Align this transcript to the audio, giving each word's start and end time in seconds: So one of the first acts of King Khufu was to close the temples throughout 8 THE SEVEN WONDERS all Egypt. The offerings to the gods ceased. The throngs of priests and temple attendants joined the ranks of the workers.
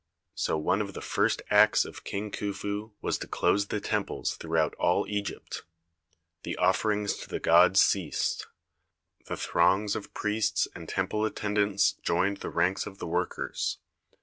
So 0.33 0.57
one 0.57 0.81
of 0.81 0.95
the 0.95 0.99
first 1.01 1.43
acts 1.51 1.85
of 1.85 2.03
King 2.03 2.31
Khufu 2.31 2.89
was 3.03 3.19
to 3.19 3.27
close 3.27 3.67
the 3.67 3.79
temples 3.79 4.35
throughout 4.35 4.73
8 4.79 4.79
THE 4.79 4.79
SEVEN 4.89 4.95
WONDERS 4.95 4.95
all 4.95 5.07
Egypt. 5.15 5.63
The 6.41 6.57
offerings 6.57 7.17
to 7.17 7.29
the 7.29 7.39
gods 7.39 7.83
ceased. 7.83 8.47
The 9.27 9.37
throngs 9.37 9.95
of 9.95 10.15
priests 10.15 10.67
and 10.73 10.89
temple 10.89 11.23
attendants 11.23 11.91
joined 12.01 12.37
the 12.37 12.49
ranks 12.49 12.87
of 12.87 12.97
the 12.97 13.05
workers. 13.05 13.77